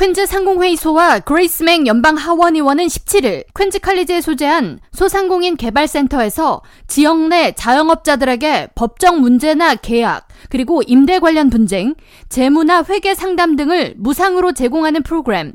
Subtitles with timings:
[0.00, 8.68] 퀸즈 상공회의소와 그레이스 멩 연방 하원의원은 17일 퀸즈 칼리지에 소재한 소상공인 개발센터에서 지역 내 자영업자들에게
[8.74, 11.96] 법적 문제나 계약, 그리고 임대 관련 분쟁,
[12.30, 15.52] 재무나 회계 상담 등을 무상으로 제공하는 프로그램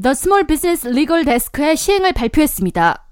[0.00, 3.04] The Small Business Legal Desk의 시행을 발표했습니다.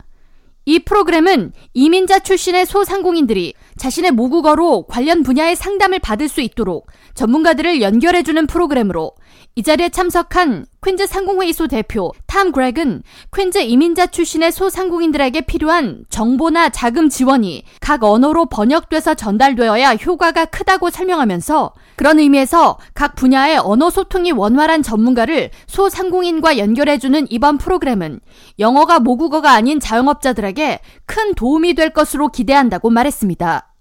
[0.68, 8.46] 이 프로그램은 이민자 출신의 소상공인들이 자신의 모국어로 관련 분야의 상담을 받을 수 있도록 전문가들을 연결해주는
[8.48, 9.12] 프로그램으로
[9.54, 13.03] 이 자리에 참석한 퀸즈 상공회의소 대표 탐 그렉은
[13.35, 21.72] 퀸즈 이민자 출신의 소상공인들에게 필요한 정보나 자금 지원이 각 언어로 번역돼서 전달되어야 효과가 크다고 설명하면서
[21.96, 28.21] 그런 의미에서 각 분야의 언어 소통이 원활한 전문가를 소상공인과 연결해주는 이번 프로그램은
[28.58, 33.72] 영어가 모국어가 아닌 자영업자들에게 큰 도움이 될 것으로 기대한다고 말했습니다.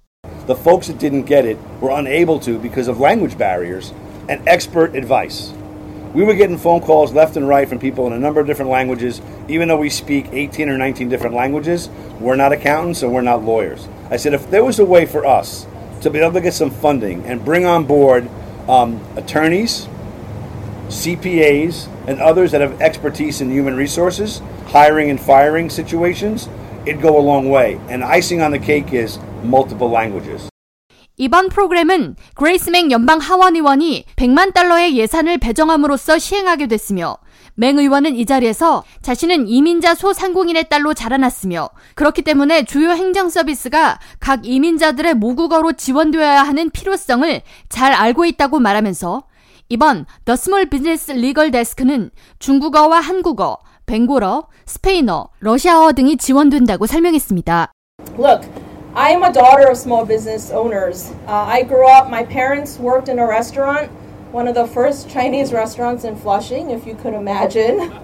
[0.47, 3.93] The folks that didn't get it were unable to because of language barriers
[4.29, 5.53] and expert advice.
[6.13, 8.71] we were getting phone calls left and right from people in a number of different
[8.71, 9.21] languages.
[9.49, 11.89] Even though we speak 18 or 19 different languages,
[12.21, 13.87] we're not accountants and we're not lawyers.
[14.09, 15.67] I said, if there was a way for us
[16.01, 18.29] to be able to get some funding and bring on board
[18.69, 19.87] um, attorneys,
[20.87, 26.47] CPAs, and others that have expertise in human resources, hiring and firing situations,
[26.85, 27.79] it'd go a long way.
[27.89, 30.49] And icing on the cake is multiple languages.
[31.17, 37.17] 이번 프로그램은 그레이스맹 연방 하원 의원이 100만 달러의 예산을 배정함으로써 시행하게 됐으며
[37.55, 44.45] 맹 의원은 이 자리에서 자신은 이민자 소상공인의 딸로 자라났으며 그렇기 때문에 주요 행정 서비스가 각
[44.45, 49.23] 이민자들의 모국어로 지원되어야 하는 필요성을 잘 알고 있다고 말하면서
[49.69, 57.71] 이번 The Small Business Legal Desk는 중국어와 한국어, 벵골어, 스페인어, 러시아어 등이 지원된다고 설명했습니다.
[58.19, 58.54] Look.
[58.95, 61.11] I am a daughter of small business owners.
[61.27, 63.91] Uh, I grew up, my parents worked in a restaurant,
[64.31, 67.91] one of the first Chinese restaurants in Flushing, if you could imagine.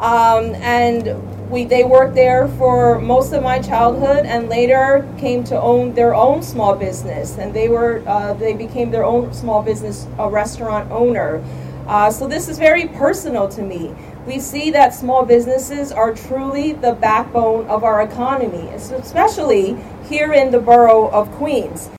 [0.00, 5.60] Um, and we, they worked there for most of my childhood and later came to
[5.60, 7.36] own their own small business.
[7.36, 11.44] And they, were, uh, they became their own small business uh, restaurant owner.
[11.86, 13.94] Uh, so this is very personal to me.
[14.26, 19.76] We see that small businesses are truly the backbone of our economy, especially
[20.08, 21.90] here in the borough of Queens.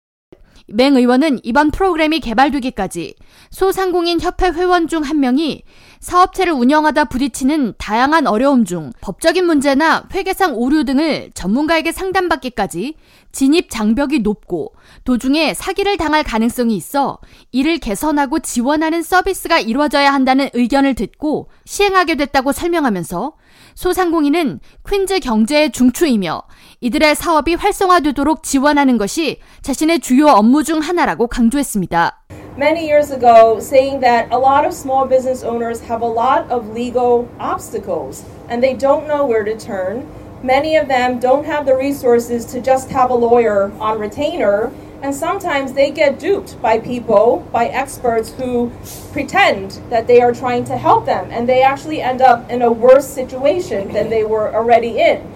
[0.73, 3.15] 맹 의원은 이번 프로그램이 개발되기까지
[3.49, 5.63] 소상공인 협회 회원 중 한 명이
[5.99, 12.95] 사업체를 운영하다 부딪히는 다양한 어려움 중 법적인 문제나 회계상 오류 등을 전문가에게 상담받기까지
[13.31, 17.19] 진입 장벽이 높고 도중에 사기를 당할 가능성이 있어
[17.51, 23.33] 이를 개선하고 지원하는 서비스가 이루어져야 한다는 의견을 듣고 시행하게 됐다고 설명하면서
[23.75, 26.43] 소상공인은 퀸즈 경제의 중추이며
[26.81, 32.17] 이들의 사업이 활성화되도록 지원하는 것이 자신의 주요 업무 중 하나라고 강조했습니다.
[32.57, 36.73] Many years ago, saying that a lot of small business owners have a lot of
[36.73, 40.05] legal obstacles and they don't know where to turn.
[40.43, 44.71] Many of them don't have the resources to just have a lawyer on retainer
[45.03, 48.71] And sometimes they get duped by people, by experts who
[49.11, 52.71] pretend that they are trying to help them, and they actually end up in a
[52.71, 55.27] worse situation than they were already in.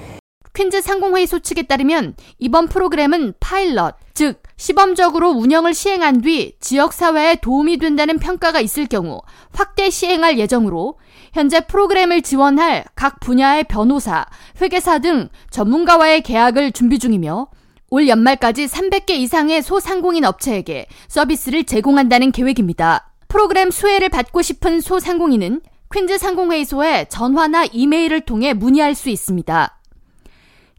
[0.56, 8.20] 퀸즈 상공회의 소측에 따르면 이번 프로그램은 파일럿, 즉 시범적으로 운영을 시행한 뒤 지역사회에 도움이 된다는
[8.20, 9.22] 평가가 있을 경우
[9.52, 10.98] 확대 시행할 예정으로
[11.34, 14.26] 현재 프로그램을 지원할 각 분야의 변호사,
[14.62, 17.48] 회계사 등 전문가와의 계약을 준비 중이며
[17.90, 23.12] 올 연말까지 300개 이상의 소상공인 업체에게 서비스를 제공한다는 계획입니다.
[23.28, 25.62] 프로그램 수혜를 받고 싶은 소상공인은
[25.94, 29.76] 퀸즈 상공회의소에 전화나 이메일을 통해 문의할 수 있습니다.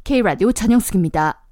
[0.06, 1.42] K라디오 전영숙입니다.